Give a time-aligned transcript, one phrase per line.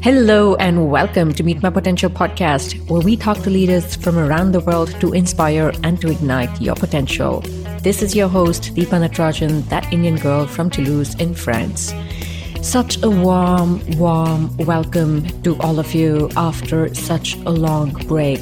[0.00, 4.52] Hello, and welcome to Meet My Potential podcast, where we talk to leaders from around
[4.52, 7.40] the world to inspire and to ignite your potential.
[7.82, 11.92] This is your host, Deepa Natarajan, that Indian girl from Toulouse in France.
[12.62, 18.40] Such a warm, warm welcome to all of you after such a long break.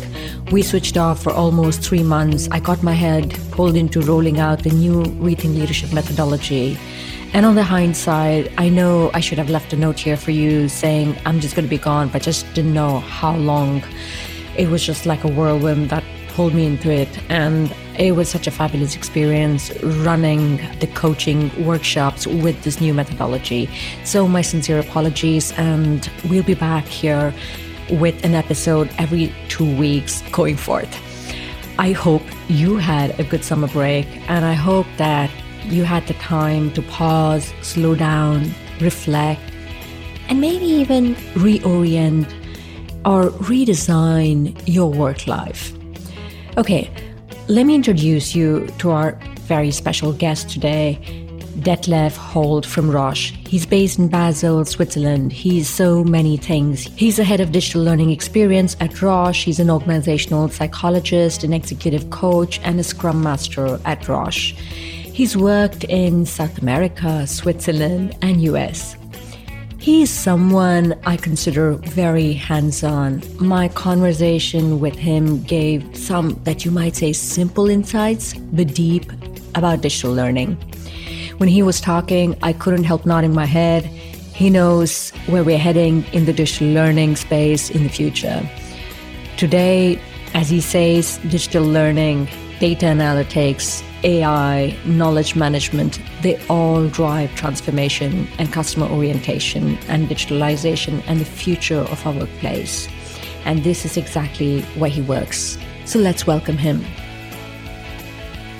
[0.52, 2.48] We switched off for almost three months.
[2.50, 6.78] I got my head pulled into rolling out the new Rethink Leadership methodology.
[7.32, 10.68] And on the hindsight, I know I should have left a note here for you
[10.68, 13.82] saying I'm just going to be gone, but just didn't know how long.
[14.56, 17.08] It was just like a whirlwind that pulled me into it.
[17.28, 23.68] And it was such a fabulous experience running the coaching workshops with this new methodology.
[24.04, 25.52] So, my sincere apologies.
[25.52, 27.34] And we'll be back here
[27.90, 30.92] with an episode every two weeks going forth.
[31.78, 35.30] I hope you had a good summer break, and I hope that
[35.68, 39.40] you had the time to pause, slow down, reflect,
[40.28, 42.30] and maybe even reorient
[43.04, 45.72] or redesign your work life.
[46.56, 46.90] Okay,
[47.48, 50.98] let me introduce you to our very special guest today,
[51.60, 53.30] Detlef Holt from Roche.
[53.46, 55.32] He's based in Basel, Switzerland.
[55.32, 56.84] He's so many things.
[56.96, 59.44] He's the head of digital learning experience at Roche.
[59.44, 64.54] He's an organizational psychologist, an executive coach, and a scrum master at Roche.
[65.16, 68.98] He's worked in South America, Switzerland, and US.
[69.78, 73.22] He's someone I consider very hands on.
[73.38, 79.10] My conversation with him gave some that you might say simple insights, but deep
[79.54, 80.58] about digital learning.
[81.38, 83.86] When he was talking, I couldn't help nodding my head.
[83.86, 88.46] He knows where we're heading in the digital learning space in the future.
[89.38, 89.98] Today,
[90.34, 92.28] as he says, digital learning,
[92.60, 101.20] data analytics, AI, knowledge management, they all drive transformation and customer orientation and digitalization and
[101.20, 102.86] the future of our workplace.
[103.44, 105.58] And this is exactly where he works.
[105.86, 106.84] So let's welcome him.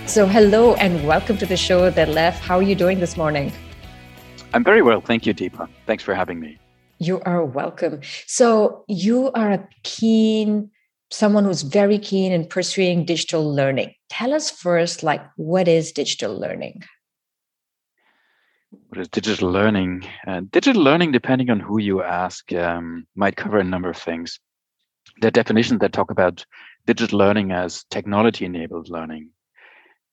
[0.07, 2.33] So, hello and welcome to the show, Detlef.
[2.33, 3.53] How are you doing this morning?
[4.53, 5.01] I'm very well.
[5.01, 5.69] Thank you, Deepa.
[5.87, 6.59] Thanks for having me.
[6.99, 8.01] You are welcome.
[8.27, 10.71] So, you are a keen
[11.11, 13.95] someone who's very keen in pursuing digital learning.
[14.09, 16.83] Tell us first, like, what is digital learning?
[18.89, 20.05] What is digital learning?
[20.27, 24.39] Uh, digital learning, depending on who you ask, um, might cover a number of things.
[25.21, 26.45] There are definitions that talk about
[26.87, 29.31] digital learning as technology enabled learning.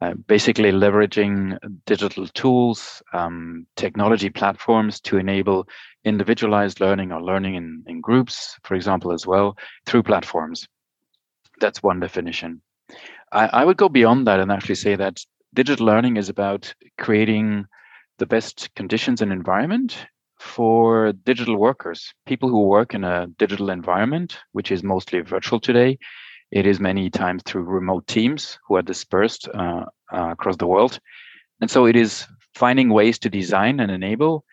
[0.02, 5.68] Uh, basically, leveraging digital tools, um, technology platforms to enable
[6.04, 9.56] individualized learning or learning in, in groups, for example, as well,
[9.86, 10.68] through platforms
[11.60, 12.62] that's one definition.
[13.34, 15.20] I, I would go beyond that and actually say that
[15.54, 17.66] digital learning is about creating
[18.20, 20.06] the best conditions and environment
[20.40, 25.98] for digital workers, people who work in a digital environment, which is mostly virtual today.
[26.52, 31.00] It is many times through remote teams who are dispersed uh, uh, across the world.
[31.62, 34.46] And so it is finding ways to design and enable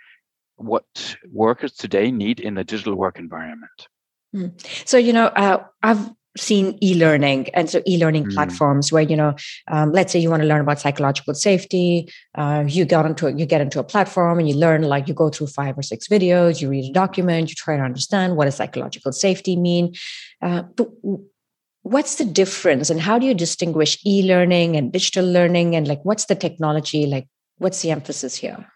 [0.57, 3.89] what workers today need in the digital work environment.
[4.35, 4.53] Mm.
[4.87, 8.33] So, you know, uh, I've seen e-learning and so e-learning mm.
[8.33, 9.35] platforms where you know
[9.69, 13.45] um, let's say you want to learn about psychological safety uh, you get into you
[13.45, 16.61] get into a platform and you learn like you go through five or six videos
[16.61, 19.93] you read a document you try to understand what does psychological safety mean
[20.43, 20.89] uh, but
[21.83, 26.27] what's the difference and how do you distinguish e-learning and digital learning and like what's
[26.27, 27.27] the technology like
[27.59, 28.67] what's the emphasis here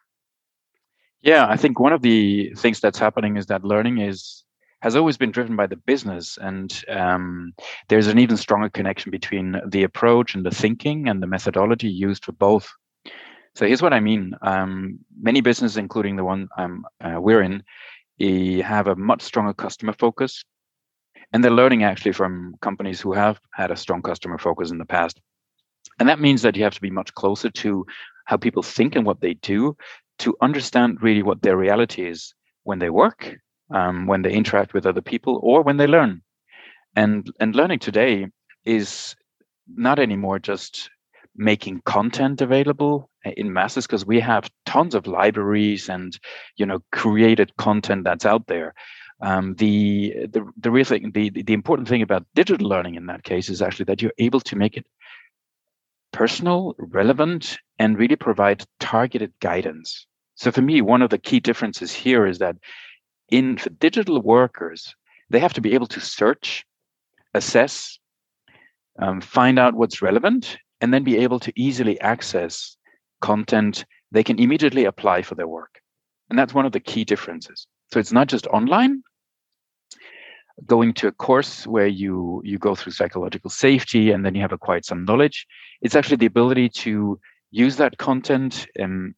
[1.20, 4.43] yeah i think one of the things that's happening is that learning is
[4.84, 6.36] has always been driven by the business.
[6.38, 7.54] And um,
[7.88, 12.26] there's an even stronger connection between the approach and the thinking and the methodology used
[12.26, 12.70] for both.
[13.54, 14.34] So here's what I mean.
[14.42, 17.62] Um, many businesses, including the one um, uh, we're in,
[18.62, 20.44] have a much stronger customer focus.
[21.32, 24.84] And they're learning actually from companies who have had a strong customer focus in the
[24.84, 25.18] past.
[25.98, 27.86] And that means that you have to be much closer to
[28.26, 29.78] how people think and what they do
[30.18, 32.34] to understand really what their reality is
[32.64, 33.38] when they work
[33.74, 36.22] um, when they interact with other people or when they learn.
[36.96, 38.28] And and learning today
[38.64, 39.16] is
[39.66, 40.90] not anymore just
[41.36, 46.18] making content available in masses because we have tons of libraries and
[46.56, 48.74] you know created content that's out there.
[49.20, 53.24] Um, the, the the real thing, the the important thing about digital learning in that
[53.24, 54.86] case is actually that you're able to make it
[56.12, 60.06] personal, relevant, and really provide targeted guidance.
[60.36, 62.56] So for me, one of the key differences here is that
[63.36, 64.94] in for digital workers,
[65.30, 66.64] they have to be able to search,
[67.34, 67.98] assess,
[68.98, 72.76] um, find out what's relevant, and then be able to easily access
[73.20, 75.80] content they can immediately apply for their work.
[76.30, 77.66] And that's one of the key differences.
[77.92, 79.02] So it's not just online,
[80.66, 84.52] going to a course where you you go through psychological safety and then you have
[84.52, 85.46] acquired some knowledge
[85.82, 87.18] it's actually the ability to
[87.50, 89.14] use that content and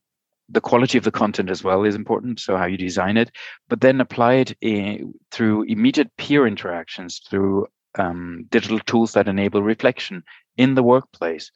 [0.48, 3.31] the quality of the content as well is important so how you design it
[3.69, 7.66] but then apply it in, through immediate peer interactions through
[7.98, 10.22] um, digital tools that enable reflection
[10.56, 11.50] in the workplace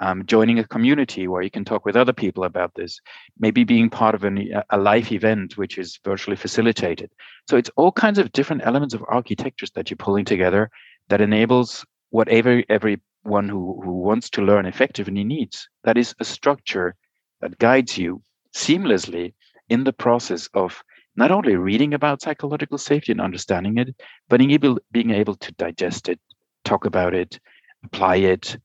[0.00, 3.00] um, joining a community where you can talk with other people about this,
[3.38, 7.10] maybe being part of an, a live event which is virtually facilitated.
[7.48, 10.70] So it's all kinds of different elements of architectures that you're pulling together
[11.08, 15.68] that enables whatever everyone who, who wants to learn effectively needs.
[15.84, 16.94] That is a structure
[17.40, 18.22] that guides you
[18.54, 19.34] seamlessly
[19.68, 20.82] in the process of
[21.16, 23.94] not only reading about psychological safety and understanding it,
[24.28, 26.20] but being able, being able to digest it,
[26.64, 27.38] talk about it,
[27.84, 28.56] apply it,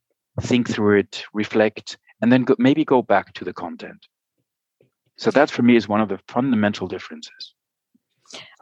[0.41, 4.07] think through it, reflect, and then go, maybe go back to the content.
[5.17, 7.53] So that for me is one of the fundamental differences.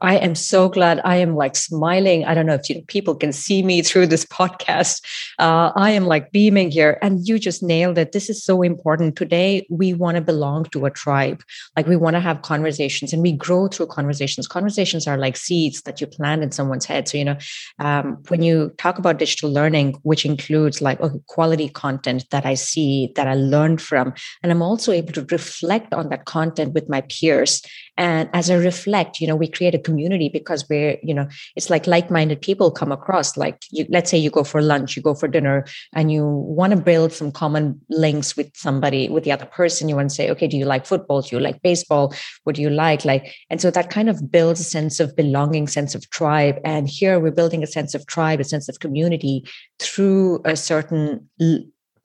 [0.04, 1.00] I am so glad.
[1.06, 2.26] I am like smiling.
[2.26, 5.02] I don't know if you know, people can see me through this podcast.
[5.40, 8.12] Uh, I am like beaming here, and you just nailed it.
[8.12, 9.16] This is so important.
[9.16, 11.42] Today, we want to belong to a tribe.
[11.78, 14.46] Like we want to have conversations, and we grow through conversations.
[14.46, 17.08] Conversations are like seeds that you plant in someone's head.
[17.08, 17.38] So you know,
[17.80, 22.56] um, when you talk about digital learning, which includes like okay, quality content that I
[22.56, 24.14] see that I learned from,
[24.44, 27.62] and I'm also able to reflect on that content with my peers.
[27.96, 31.70] And as I reflect, you know, we create a community because we're you know it's
[31.70, 33.38] like like-minded people come across.
[33.38, 36.72] Like you, let's say you go for lunch you go for dinner and you want
[36.72, 39.90] to build some common links with somebody with the other person.
[39.90, 41.22] You want to say okay do you like football?
[41.22, 42.14] Do you like baseball?
[42.44, 43.06] What do you like?
[43.06, 46.60] Like and so that kind of builds a sense of belonging sense of tribe.
[46.66, 49.46] And here we're building a sense of tribe a sense of community
[49.80, 51.28] through a certain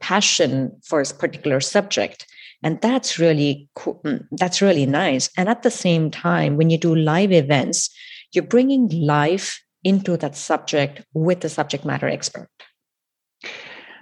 [0.00, 2.26] passion for a particular subject
[2.62, 4.00] and that's really cool.
[4.05, 5.31] Mm, that's really nice.
[5.37, 7.90] And at the same time when you do live events
[8.32, 12.49] you're bringing life into that subject with the subject matter expert.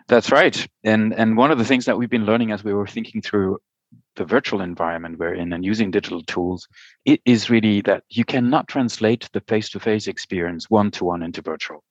[0.08, 0.66] That's right.
[0.84, 3.58] And and one of the things that we've been learning as we were thinking through
[4.16, 6.66] the virtual environment we're in and using digital tools
[7.04, 11.84] it is really that you cannot translate the face-to-face experience one-to-one into virtual.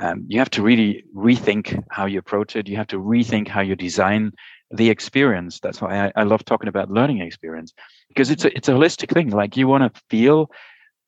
[0.00, 2.68] Um, you have to really rethink how you approach it.
[2.68, 4.32] You have to rethink how you design
[4.74, 5.60] the experience.
[5.60, 7.72] That's why I, I love talking about learning experience
[8.08, 9.30] because it's a it's a holistic thing.
[9.30, 10.50] Like you want to feel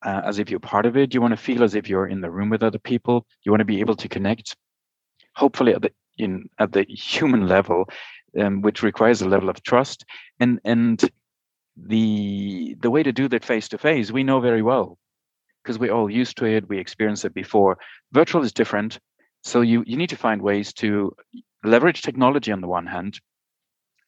[0.05, 1.13] uh, as if you're part of it.
[1.13, 3.25] You want to feel as if you're in the room with other people.
[3.43, 4.55] You want to be able to connect,
[5.35, 7.89] hopefully at the in at the human level,
[8.39, 10.05] um, which requires a level of trust.
[10.39, 11.03] And and
[11.75, 14.97] the the way to do that face to face, we know very well
[15.63, 16.69] because we're all used to it.
[16.69, 17.77] We experienced it before.
[18.13, 18.99] Virtual is different.
[19.43, 21.13] So you you need to find ways to
[21.65, 23.19] leverage technology on the one hand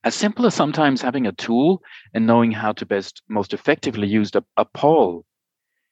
[0.04, 1.82] as simple as sometimes having a tool
[2.14, 5.26] and knowing how to best most effectively use a, a poll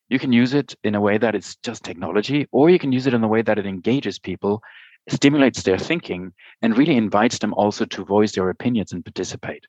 [0.10, 3.08] you can use it in a way that it's just technology or you can use
[3.08, 4.62] it in a way that it engages people
[5.10, 9.66] stimulates their thinking and really invites them also to voice their opinions and participate.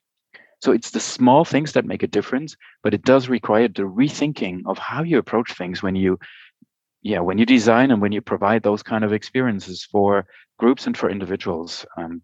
[0.61, 4.61] So it's the small things that make a difference but it does require the rethinking
[4.65, 6.19] of how you approach things when you
[7.01, 10.25] yeah when you design and when you provide those kind of experiences for
[10.57, 12.21] groups and for individuals um,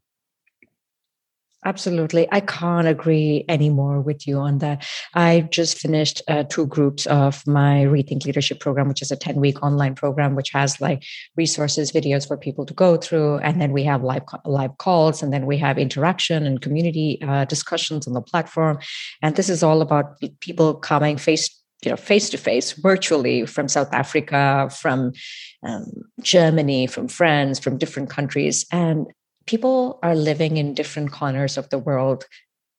[1.65, 2.27] Absolutely.
[2.31, 4.87] I can't agree anymore with you on that.
[5.15, 9.37] I just finished uh, two groups of my Rethink Leadership program, which is a 10
[9.37, 11.03] week online program, which has like
[11.35, 13.39] resources, videos for people to go through.
[13.39, 17.45] And then we have live, live calls, and then we have interaction and community uh,
[17.45, 18.77] discussions on the platform.
[19.23, 21.49] And this is all about people coming face
[21.83, 25.11] you know face to face virtually from south africa from
[25.61, 25.83] um,
[26.21, 29.07] germany from france from different countries and
[29.45, 32.25] people are living in different corners of the world.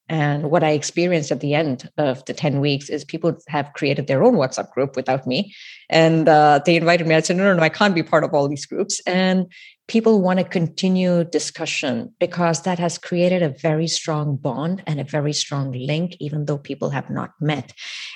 [0.09, 4.07] And what I experienced at the end of the 10 weeks is people have created
[4.07, 5.53] their own WhatsApp group without me.
[5.91, 7.17] And uh, they invited me.
[7.17, 9.01] I said, no, no, no, I can't be part of all these groups.
[9.05, 9.51] And
[9.89, 15.05] people want to continue discussion because that has created a very strong bond and a
[15.05, 17.73] very strong link, even though people have not met.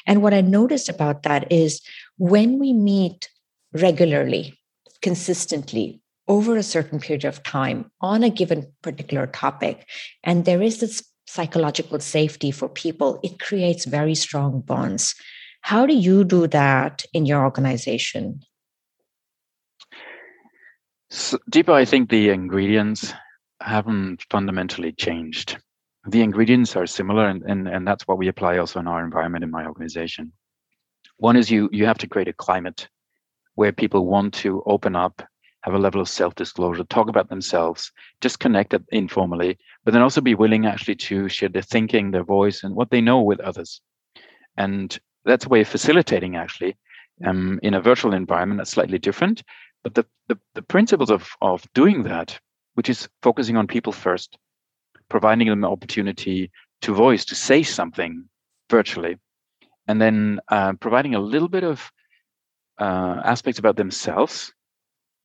[0.07, 1.81] And what I noticed about that is
[2.19, 3.29] when we meet
[3.73, 4.59] regularly,
[5.03, 6.01] consistently,
[6.31, 9.89] over a certain period of time on a given particular topic,
[10.23, 15.17] and there is this psychological safety for people, it creates very strong bonds.
[15.63, 18.41] How do you do that in your organization?
[21.11, 23.13] So, Deepa, I think the ingredients
[23.61, 25.59] haven't fundamentally changed.
[26.07, 29.43] The ingredients are similar, and, and, and that's what we apply also in our environment
[29.43, 30.33] in my organization.
[31.17, 32.89] One is you you have to create a climate
[33.57, 35.23] where people want to open up
[35.63, 40.35] have a level of self-disclosure, talk about themselves, just connect informally, but then also be
[40.35, 43.81] willing actually to share their thinking, their voice, and what they know with others.
[44.57, 46.77] And that's a way of facilitating actually
[47.25, 49.43] Um, in a virtual environment, that's slightly different.
[49.85, 52.41] But the, the, the principles of, of doing that,
[52.77, 54.39] which is focusing on people first,
[55.09, 56.51] providing them an opportunity
[56.81, 58.29] to voice, to say something
[58.71, 59.19] virtually,
[59.87, 61.91] and then uh, providing a little bit of
[62.81, 64.55] uh, aspects about themselves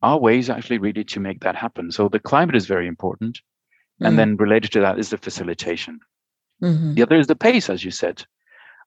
[0.06, 1.92] are ways actually really to make that happen.
[1.92, 3.36] So the climate is very important.
[3.38, 4.06] Mm-hmm.
[4.06, 6.00] And then related to that is the facilitation.
[6.62, 6.94] Mm-hmm.
[6.96, 8.18] The other is the pace, as you said.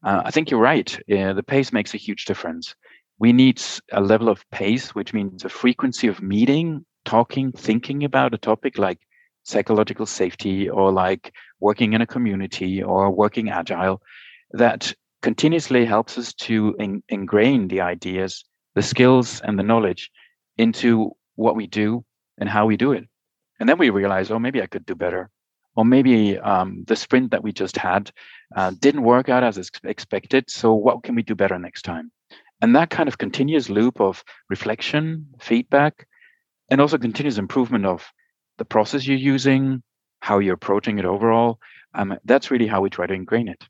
[0.04, 0.90] Uh, I think you're right.
[1.10, 2.74] Uh, the pace makes a huge difference.
[3.18, 3.60] We need
[3.90, 8.78] a level of pace, which means a frequency of meeting, talking, thinking about a topic
[8.78, 9.00] like
[9.42, 14.00] psychological safety or like working in a community or working agile
[14.52, 18.44] that continuously helps us to in, ingrain the ideas,
[18.76, 20.10] the skills, and the knowledge
[20.58, 22.04] into what we do
[22.36, 23.04] and how we do it.
[23.60, 25.30] And then we realize, oh, maybe I could do better.
[25.76, 28.10] Or maybe um, the sprint that we just had
[28.54, 30.50] uh, didn't work out as expected.
[30.50, 32.10] So, what can we do better next time?
[32.60, 36.08] And that kind of continuous loop of reflection, feedback,
[36.68, 38.12] and also continuous improvement of
[38.58, 39.82] the process you're using,
[40.20, 41.60] how you're approaching it overall.
[41.94, 43.64] Um, that's really how we try to ingrain it.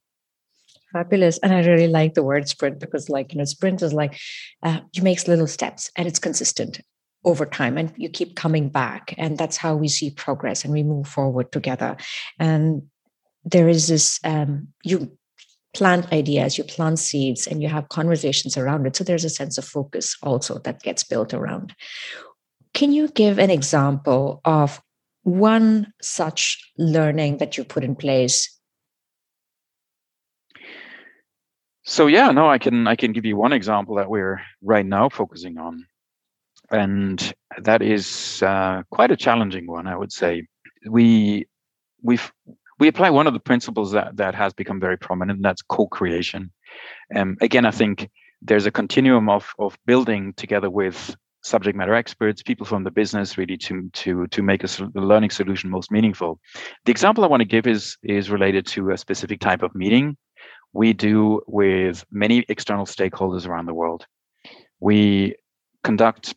[0.92, 1.38] Fabulous.
[1.38, 4.18] And I really like the word sprint because, like, you know, sprint is like
[4.62, 6.80] uh, you make little steps and it's consistent
[7.24, 9.14] over time and you keep coming back.
[9.18, 11.96] And that's how we see progress and we move forward together.
[12.38, 12.82] And
[13.44, 15.16] there is this, um, you
[15.74, 18.96] plant ideas, you plant seeds, and you have conversations around it.
[18.96, 21.74] So there's a sense of focus also that gets built around.
[22.72, 24.80] Can you give an example of
[25.22, 28.57] one such learning that you put in place
[31.88, 35.08] So yeah, no, I can I can give you one example that we're right now
[35.08, 35.86] focusing on,
[36.70, 40.46] and that is uh, quite a challenging one, I would say.
[40.86, 41.46] We
[42.02, 42.18] we
[42.78, 46.52] we apply one of the principles that that has become very prominent, and that's co-creation.
[47.16, 48.10] Um, again, I think
[48.42, 53.38] there's a continuum of of building together with subject matter experts, people from the business,
[53.38, 56.38] really to to to make a, learning solution most meaningful.
[56.84, 60.18] The example I want to give is is related to a specific type of meeting
[60.72, 64.06] we do with many external stakeholders around the world.
[64.80, 65.36] We
[65.82, 66.34] conduct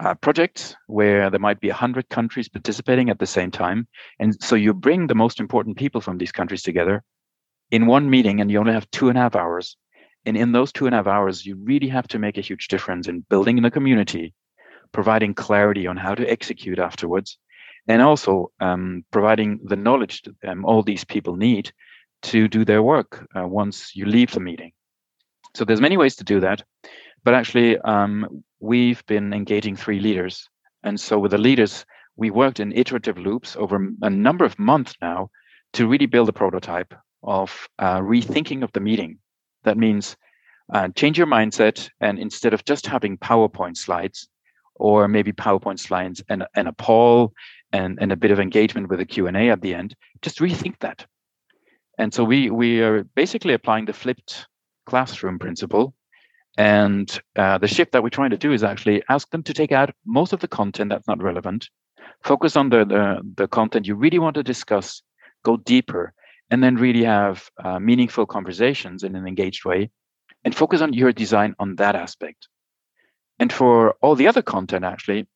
[0.00, 3.86] uh, projects where there might be 100 countries participating at the same time.
[4.18, 7.02] And so you bring the most important people from these countries together
[7.70, 9.76] in one meeting, and you only have two and a half hours.
[10.24, 12.68] And in those two and a half hours, you really have to make a huge
[12.68, 14.34] difference in building the community,
[14.92, 17.38] providing clarity on how to execute afterwards,
[17.88, 21.72] and also um, providing the knowledge that um, all these people need
[22.22, 24.72] to do their work uh, once you leave the meeting.
[25.54, 26.62] So there's many ways to do that,
[27.24, 30.48] but actually um, we've been engaging three leaders,
[30.82, 31.84] and so with the leaders
[32.16, 35.30] we worked in iterative loops over a number of months now
[35.72, 39.18] to really build a prototype of uh, rethinking of the meeting.
[39.64, 40.16] That means
[40.72, 44.28] uh, change your mindset, and instead of just having PowerPoint slides
[44.76, 47.32] or maybe PowerPoint slides and, and a poll
[47.72, 51.06] and, and a bit of engagement with a Q&A at the end, just rethink that
[52.02, 54.48] and so we we are basically applying the flipped
[54.86, 55.94] classroom principle.
[56.58, 59.70] And uh, the shift that we're trying to do is actually ask them to take
[59.70, 61.70] out most of the content that's not relevant,
[62.24, 63.04] focus on the the,
[63.36, 65.02] the content you really want to discuss,
[65.44, 66.12] go deeper,
[66.50, 69.88] and then really have uh, meaningful conversations in an engaged way,
[70.44, 72.48] and focus on your design on that aspect.
[73.38, 75.28] And for all the other content, actually,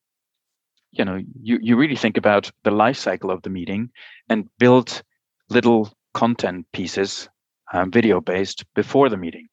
[0.91, 3.89] you know, you, you really think about the life cycle of the meeting
[4.29, 5.01] and build
[5.49, 7.29] little content pieces,
[7.73, 9.47] um, video based, before the meeting.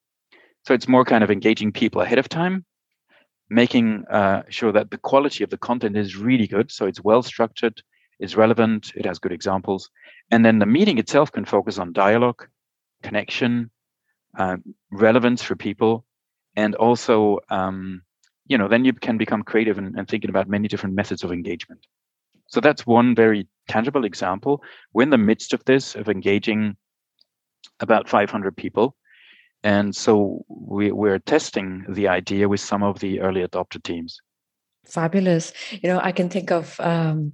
[0.64, 2.64] So it's more kind of engaging people ahead of time,
[3.50, 6.72] making uh, sure that the quality of the content is really good.
[6.72, 7.82] So it's well structured,
[8.18, 9.90] it's relevant, it has good examples.
[10.30, 12.48] And then the meeting itself can focus on dialogue,
[13.02, 13.70] connection,
[14.38, 14.56] uh,
[14.90, 16.06] relevance for people,
[16.56, 18.00] and also, um,
[18.46, 21.30] you know, then you can become creative and, and thinking about many different methods of
[21.30, 21.86] engagement.
[22.48, 24.62] So that's one very tangible example.
[24.92, 26.76] We're in the midst of this, of engaging
[27.80, 28.96] about 500 people.
[29.62, 34.20] And so we, we're testing the idea with some of the early adopter teams.
[34.86, 35.52] Fabulous.
[35.70, 37.32] You know, I can think of um,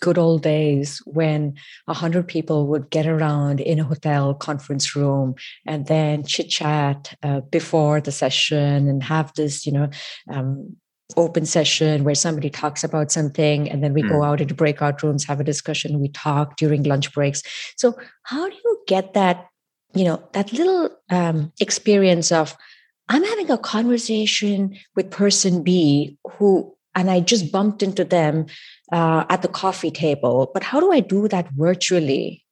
[0.00, 1.54] good old days when
[1.86, 5.34] a hundred people would get around in a hotel conference room
[5.66, 9.88] and then chit chat uh, before the session and have this, you know,
[10.30, 10.76] um,
[11.16, 14.08] open session where somebody talks about something and then we mm.
[14.08, 14.24] go hmm.
[14.24, 17.42] out into breakout rooms have a discussion we talk during lunch breaks
[17.76, 19.46] so how do you get that
[19.94, 22.56] you know that little um, experience of
[23.08, 28.46] i'm having a conversation with person b who and i just bumped into them
[28.92, 32.44] uh, at the coffee table but how do i do that virtually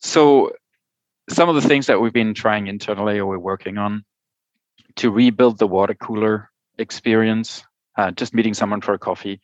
[0.00, 0.52] so
[1.30, 4.04] some of the things that we've been trying internally or we're working on
[4.96, 7.64] to rebuild the water cooler experience,
[7.96, 9.40] uh, just meeting someone for a coffee.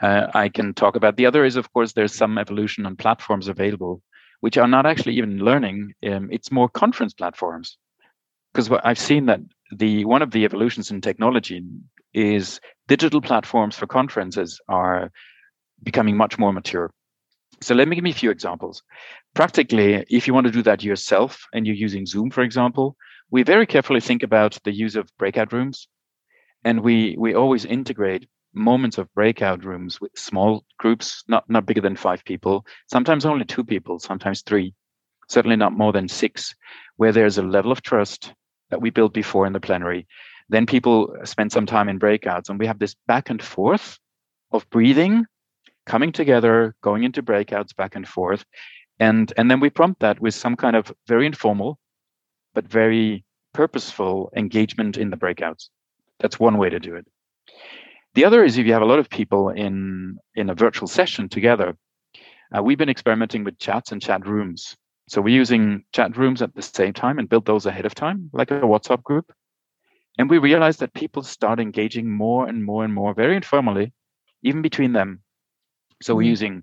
[0.00, 1.16] Uh, I can talk about.
[1.16, 4.02] The other is, of course, there's some evolution on platforms available,
[4.40, 5.94] which are not actually even learning.
[6.08, 7.78] Um, it's more conference platforms,
[8.52, 9.40] because I've seen that
[9.76, 11.62] the one of the evolutions in technology
[12.14, 15.10] is digital platforms for conferences are
[15.82, 16.90] becoming much more mature.
[17.60, 18.82] So let me give me a few examples.
[19.34, 22.96] Practically, if you want to do that yourself and you're using Zoom, for example,
[23.30, 25.88] we very carefully think about the use of breakout rooms.
[26.64, 31.82] And we we always integrate moments of breakout rooms with small groups, not, not bigger
[31.82, 34.74] than five people, sometimes only two people, sometimes three,
[35.28, 36.54] certainly not more than six,
[36.96, 38.32] where there's a level of trust
[38.70, 40.06] that we built before in the plenary.
[40.48, 43.98] Then people spend some time in breakouts, and we have this back and forth
[44.52, 45.26] of breathing
[45.84, 48.44] coming together, going into breakouts back and forth.
[48.98, 51.78] And, and then we prompt that with some kind of very informal,
[52.56, 53.22] but very
[53.52, 55.68] purposeful engagement in the breakouts.
[56.20, 57.06] That's one way to do it.
[58.14, 61.28] The other is if you have a lot of people in, in a virtual session
[61.28, 61.76] together,
[62.56, 64.74] uh, we've been experimenting with chats and chat rooms.
[65.10, 68.30] So we're using chat rooms at the same time and build those ahead of time,
[68.32, 69.30] like a WhatsApp group.
[70.18, 73.92] And we realized that people start engaging more and more and more, very informally,
[74.42, 75.20] even between them,
[76.00, 76.18] so mm-hmm.
[76.18, 76.62] we're using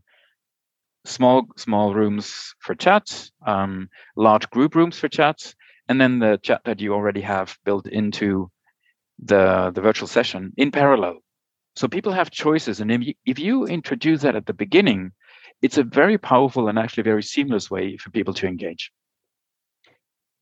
[1.06, 5.54] small small rooms for chats, um, large group rooms for chats,
[5.88, 8.50] and then the chat that you already have built into
[9.20, 11.20] the the virtual session in parallel.
[11.76, 15.12] So people have choices, and if you, if you introduce that at the beginning,
[15.62, 18.92] it's a very powerful and actually very seamless way for people to engage.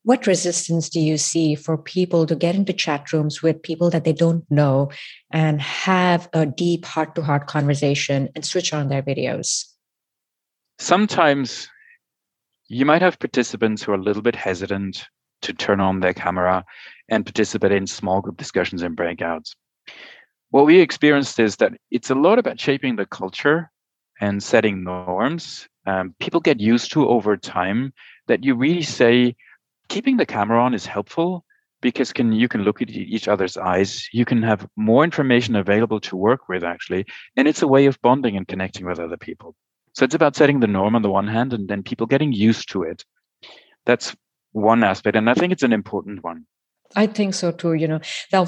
[0.04, 4.02] What resistance do you see for people to get into chat rooms with people that
[4.02, 4.90] they don't know
[5.30, 9.64] and have a deep heart to heart conversation and switch on their videos?
[10.80, 11.68] Sometimes
[12.66, 15.06] you might have participants who are a little bit hesitant
[15.42, 16.64] to turn on their camera
[17.08, 19.54] and participate in small group discussions and breakouts.
[20.50, 23.70] What we experienced is that it's a lot about shaping the culture
[24.20, 25.66] and setting norms.
[25.86, 27.92] Um, people get used to over time
[28.28, 29.34] that you really say,
[29.88, 31.44] keeping the camera on is helpful
[31.82, 36.00] because can you can look at each other's eyes you can have more information available
[36.00, 37.04] to work with actually
[37.36, 39.54] and it's a way of bonding and connecting with other people
[39.92, 42.70] so it's about setting the norm on the one hand and then people getting used
[42.70, 43.04] to it
[43.84, 44.16] that's
[44.52, 46.44] one aspect and i think it's an important one
[46.96, 47.74] I think so too.
[47.74, 48.00] You know,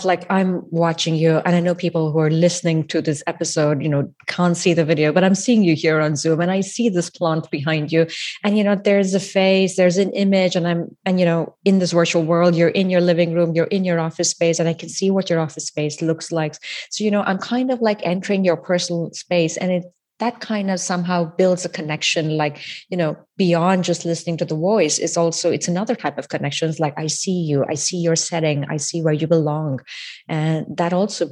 [0.04, 3.88] like I'm watching you, and I know people who are listening to this episode, you
[3.88, 6.88] know, can't see the video, but I'm seeing you here on Zoom, and I see
[6.88, 8.06] this plant behind you,
[8.42, 11.78] and you know, there's a face, there's an image, and I'm, and you know, in
[11.78, 14.74] this virtual world, you're in your living room, you're in your office space, and I
[14.74, 16.56] can see what your office space looks like.
[16.90, 19.84] So you know, I'm kind of like entering your personal space, and it
[20.20, 24.54] that kind of somehow builds a connection like you know beyond just listening to the
[24.54, 28.16] voice it's also it's another type of connections like i see you i see your
[28.16, 29.80] setting i see where you belong.
[30.28, 31.30] And that also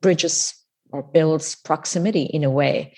[0.00, 0.54] bridges
[0.92, 2.94] or builds proximity in a way.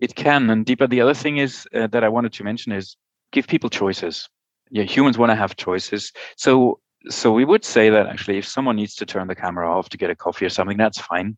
[0.00, 2.96] It can and deepa the other thing is uh, that i wanted to mention is
[3.32, 4.28] give people choices.
[4.70, 6.12] Yeah humans want to have choices.
[6.36, 9.88] So so we would say that actually if someone needs to turn the camera off
[9.90, 11.36] to get a coffee or something that's fine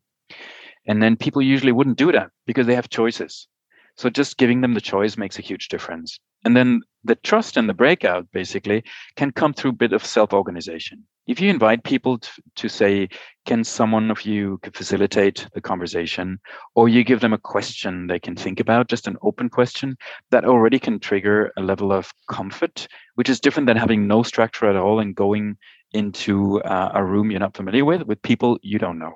[0.87, 3.47] and then people usually wouldn't do that because they have choices.
[3.95, 6.19] So just giving them the choice makes a huge difference.
[6.45, 8.83] And then the trust and the breakout basically
[9.15, 11.03] can come through a bit of self-organization.
[11.25, 13.09] If you invite people to, to say,
[13.45, 16.39] can someone of you facilitate the conversation?
[16.75, 19.97] Or you give them a question they can think about, just an open question,
[20.29, 24.69] that already can trigger a level of comfort, which is different than having no structure
[24.69, 25.57] at all and going
[25.91, 29.15] into uh, a room you're not familiar with, with people you don't know.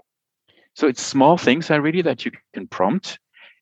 [0.74, 3.20] So it's small things are really that you can prompt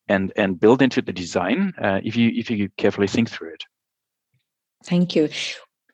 [0.08, 3.64] and and build into the design uh, if you if you carefully think through it.
[4.84, 5.28] Thank you.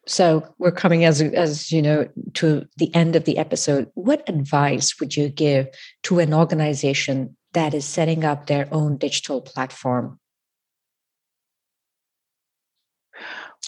[0.07, 3.91] So we're coming as as you know to the end of the episode.
[3.95, 5.69] What advice would you give
[6.05, 10.19] to an organization that is setting up their own digital platform?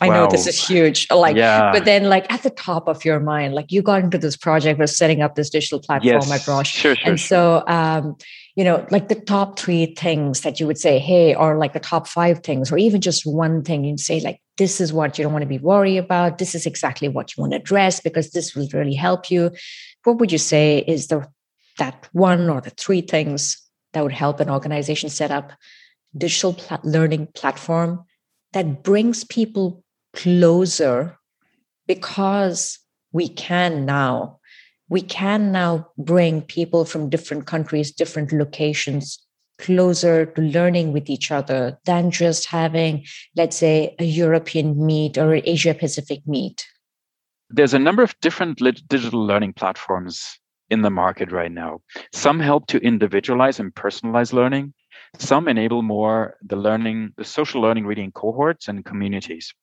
[0.01, 1.11] I know this is huge.
[1.11, 1.73] Like, yeah.
[1.73, 4.81] but then like at the top of your mind, like you got into this project
[4.81, 6.31] of setting up this digital platform yes.
[6.31, 6.69] at Roche.
[6.69, 7.63] Sure, sure, and sure.
[7.63, 8.17] so, um,
[8.55, 11.81] you know, like the top three things that you would say, hey, or like the
[11.81, 15.25] top five things, or even just one thing you'd say, like, this is what you
[15.25, 16.39] don't want to be worried about.
[16.39, 19.51] This is exactly what you want to address because this will really help you.
[20.05, 21.27] What would you say is the
[21.79, 23.57] that one or the three things
[23.93, 25.53] that would help an organization set up
[26.17, 28.05] digital pl- learning platform
[28.53, 29.85] that brings people
[30.18, 31.16] closer
[31.87, 32.78] because
[33.12, 34.38] we can now
[34.90, 39.24] we can now bring people from different countries different locations
[39.59, 43.04] closer to learning with each other than just having
[43.37, 46.66] let's say a european meet or an asia pacific meet
[47.50, 50.38] there's a number of different digital learning platforms
[50.70, 51.81] in the market right now.
[52.12, 54.74] Some help to individualize and personalize learning.
[55.18, 59.54] Some enable more the learning, the social learning really in cohorts and communities.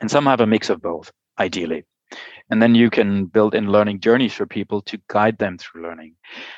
[0.00, 1.84] And some have a mix of both, ideally.
[2.50, 6.14] And then you can build in learning journeys for people to guide them through learning.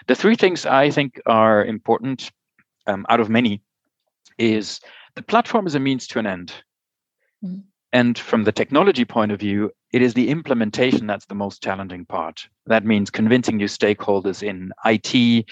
[0.06, 2.30] The three things I think are important
[2.86, 3.62] um, out of many
[4.38, 4.80] is
[5.14, 6.52] the platform is a means to an end.
[7.44, 7.60] Mm-hmm.
[7.92, 12.04] And from the technology point of view, it is the implementation that's the most challenging
[12.04, 12.46] part.
[12.66, 15.48] That means convincing your stakeholders in IT,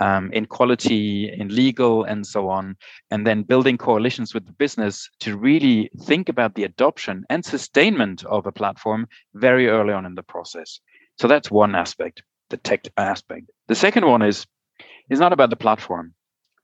[0.00, 2.76] um, in quality, in legal, and so on,
[3.10, 8.24] and then building coalitions with the business to really think about the adoption and sustainment
[8.24, 10.80] of a platform very early on in the process.
[11.18, 13.50] So that's one aspect, the tech aspect.
[13.68, 14.46] The second one is
[15.10, 16.14] is not about the platform.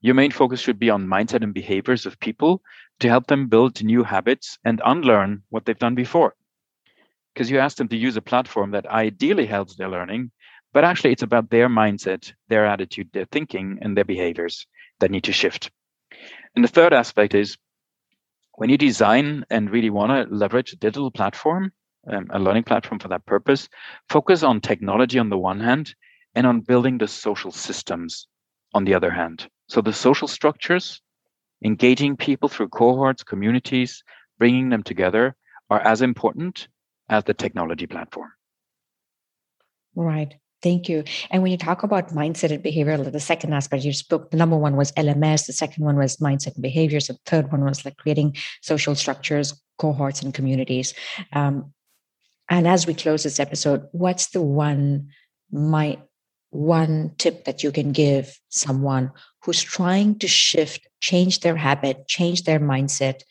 [0.01, 2.63] Your main focus should be on mindset and behaviors of people
[3.01, 6.35] to help them build new habits and unlearn what they've done before.
[7.35, 10.31] Because you ask them to use a platform that ideally helps their learning,
[10.73, 14.67] but actually it's about their mindset, their attitude, their thinking, and their behaviors
[15.01, 15.71] that need to shift.
[16.55, 17.57] And the third aspect is
[18.57, 21.73] when you design and really want to leverage a digital platform,
[22.11, 23.69] um, a learning platform for that purpose,
[24.09, 25.95] focus on technology on the one hand
[26.35, 28.27] and on building the social systems
[28.75, 29.49] on the other hand.
[29.69, 31.01] So the social structures
[31.65, 34.03] engaging people through cohorts, communities,
[34.39, 35.37] bringing them together
[35.69, 36.69] are as important
[37.09, 38.31] as the technology platform.
[39.95, 40.35] Right.
[40.63, 41.05] Thank you.
[41.31, 44.57] And when you talk about mindset and behavior, the second aspect you spoke, the number
[44.57, 47.97] one was LMS, the second one was mindset and behaviors, the third one was like
[47.97, 50.93] creating social structures, cohorts, and communities.
[51.33, 51.73] Um,
[52.51, 55.09] and as we close this episode, what's the one
[55.53, 55.99] my
[56.51, 59.11] one tip that you can give someone
[59.43, 63.23] who's trying to shift, change their habit, change their mindset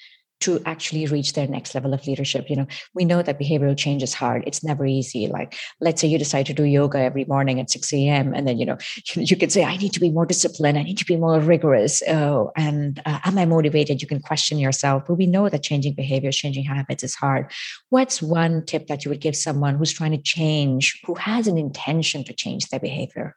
[0.41, 2.67] to actually reach their next level of leadership you know?
[2.93, 4.43] We know that behavioral change is hard.
[4.47, 5.27] It's never easy.
[5.27, 8.57] Like let's say you decide to do yoga every morning at 6 a.m and then
[8.57, 8.77] you know
[9.15, 10.77] you, you could say i need to be more disciplined.
[10.77, 12.01] I need to be more rigorous.
[12.07, 14.01] Oh and uh, am i motivated?
[14.01, 15.03] You can question yourself.
[15.07, 17.51] But we know that changing behaviors changing habits is hard.
[17.89, 21.57] What's one tip that you would give someone who's trying to change who has an
[21.57, 23.35] intention to change their behavior?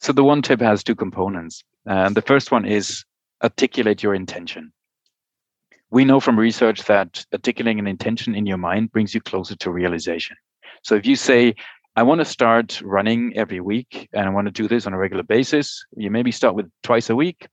[0.00, 1.64] So the one tip has two components.
[1.86, 3.04] Uh, the first one is
[3.42, 4.72] articulate your intention.
[5.90, 9.70] We know from research that articulating an intention in your mind brings you closer to
[9.70, 10.36] realization.
[10.82, 11.54] So if you say,
[11.96, 14.98] I want to start running every week and I want to do this on a
[14.98, 17.48] regular basis, you maybe start with twice a week.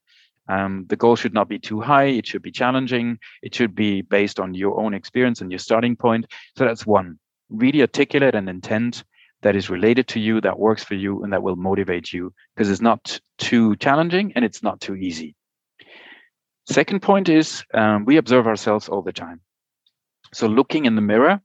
[0.48, 2.06] Um, the goal should not be too high.
[2.06, 3.18] It should be challenging.
[3.42, 6.28] It should be based on your own experience and your starting point.
[6.58, 7.18] So that's one.
[7.50, 9.04] Really articulate an intent
[9.42, 12.70] that is related to you, that works for you, and that will motivate you because
[12.70, 15.36] it's not too challenging and it's not too easy.
[16.68, 19.42] Second point is um, we observe ourselves all the time.
[20.34, 21.42] So looking in the mirror,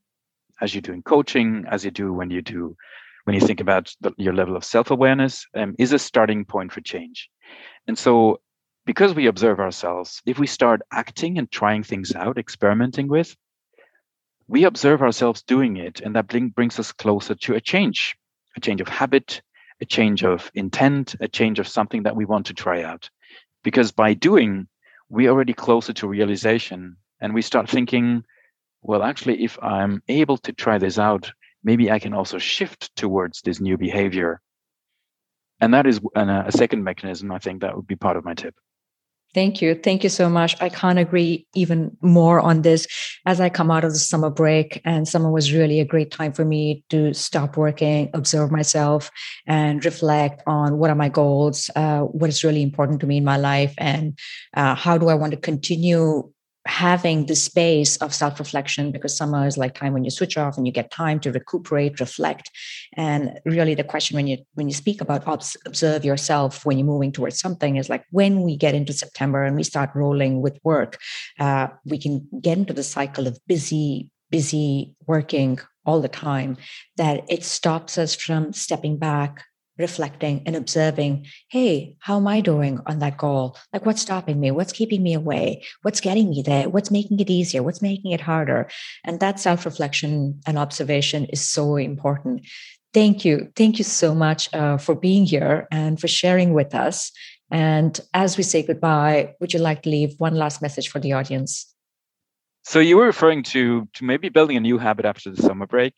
[0.61, 2.77] as you do in coaching, as you do when you do
[3.25, 6.81] when you think about the, your level of self-awareness, um, is a starting point for
[6.81, 7.29] change.
[7.87, 8.41] And so,
[8.87, 13.37] because we observe ourselves, if we start acting and trying things out, experimenting with,
[14.49, 18.17] we observe ourselves doing it, and that bring, brings us closer to a change,
[18.57, 19.43] a change of habit,
[19.81, 23.11] a change of intent, a change of something that we want to try out.
[23.63, 24.67] Because by doing,
[25.11, 28.23] we're already closer to realization and we start thinking
[28.83, 31.31] well actually if i'm able to try this out
[31.63, 34.41] maybe i can also shift towards this new behavior.
[35.63, 38.55] And that is a second mechanism i think that would be part of my tip
[39.33, 39.77] Thank you.
[39.77, 40.61] Thank you so much.
[40.61, 42.89] I can't agree even more on this.
[43.27, 46.33] As I come out of the summer break, and summer was really a great time
[46.33, 49.09] for me to stop working, observe myself,
[49.47, 53.25] and reflect on what are my goals, uh, what is really important to me in
[53.25, 54.19] my life, and
[54.55, 56.29] uh, how do I want to continue
[56.67, 60.67] having the space of self-reflection because summer is like time when you switch off and
[60.67, 62.51] you get time to recuperate reflect.
[62.97, 65.27] And really the question when you when you speak about
[65.67, 69.57] observe yourself when you're moving towards something is like when we get into september and
[69.57, 70.99] we start rolling with work
[71.39, 76.57] uh, we can get into the cycle of busy busy working all the time
[76.97, 79.45] that it stops us from stepping back
[79.81, 83.57] reflecting and observing hey how am i doing on that goal?
[83.73, 84.51] Like what's stopping me?
[84.51, 85.65] What's keeping me away?
[85.83, 86.69] What's getting me there?
[86.69, 87.63] What's making it easier?
[87.63, 88.69] What's making it harder?
[89.05, 92.47] And that self-reflection and observation is so important.
[92.93, 93.51] Thank you.
[93.57, 97.13] Thank you so much uh, for being here and for sharing with us.
[97.51, 101.13] And as we say goodbye would you like to leave one last message for the
[101.13, 101.67] audience?
[102.65, 105.95] So you were referring to to maybe building a new habit after the summer break.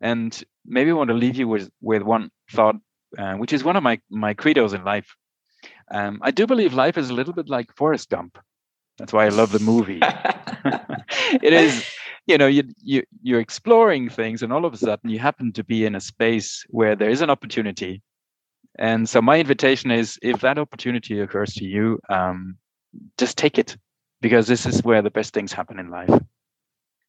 [0.00, 0.30] And
[0.66, 2.76] maybe I want to leave you with with one thought
[3.18, 5.14] uh, which is one of my my credos in life.
[5.90, 8.38] Um, I do believe life is a little bit like Forrest Gump.
[8.98, 10.00] That's why I love the movie.
[11.42, 11.84] it is
[12.26, 15.64] you know you, you you're exploring things and all of a sudden you happen to
[15.64, 18.02] be in a space where there is an opportunity
[18.78, 22.56] and so my invitation is if that opportunity occurs to you um,
[23.18, 23.76] just take it
[24.20, 26.20] because this is where the best things happen in life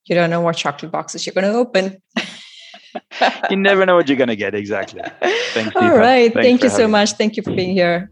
[0.06, 2.02] you don't know what chocolate boxes you're going to open
[3.50, 5.02] you never know what you're going to get exactly
[5.54, 7.18] thank you all right Thanks thank you so much me.
[7.18, 8.12] thank you for being here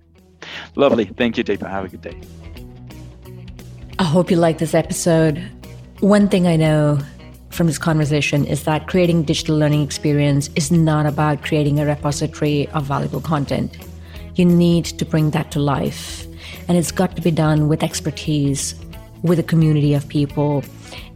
[0.75, 2.19] lovely thank you Deepa have a good day
[4.01, 5.37] I hope you like this episode.
[5.99, 6.97] One thing I know
[7.51, 12.67] from this conversation is that creating digital learning experience is not about creating a repository
[12.69, 13.77] of valuable content.
[14.33, 16.25] You need to bring that to life.
[16.67, 18.73] And it's got to be done with expertise,
[19.21, 20.63] with a community of people,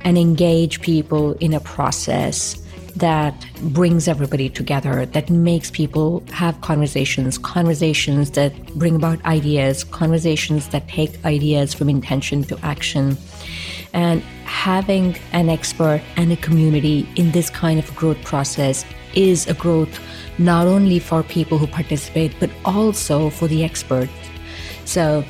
[0.01, 2.55] and engage people in a process
[2.95, 10.69] that brings everybody together, that makes people have conversations, conversations that bring about ideas, conversations
[10.69, 13.17] that take ideas from intention to action.
[13.93, 19.53] And having an expert and a community in this kind of growth process is a
[19.53, 19.99] growth
[20.37, 24.09] not only for people who participate, but also for the expert.
[24.85, 25.23] So,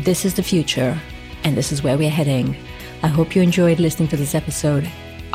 [0.00, 0.98] this is the future,
[1.42, 2.54] and this is where we're heading.
[3.02, 4.86] I hope you enjoyed listening to this episode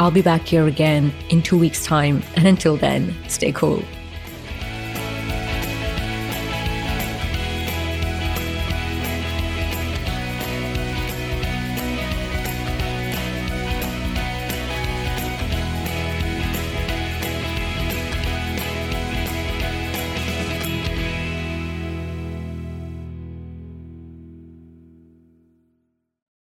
[0.02, 2.24] I'll be back here again in two weeks' time.
[2.36, 3.84] And until then, stay cool.